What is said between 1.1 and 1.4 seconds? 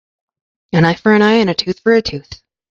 an eye